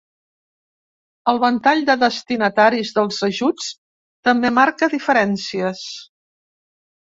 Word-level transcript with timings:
El 1.33 1.41
ventall 1.43 1.83
de 1.89 1.95
destinataris 2.03 2.93
dels 2.95 3.19
ajuts 3.27 3.69
també 4.29 4.53
marca 4.57 4.91
diferències. 4.97 5.85